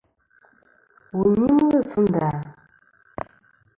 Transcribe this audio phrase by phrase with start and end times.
[1.15, 2.29] Wu nyɨmlɨ sɨ nda?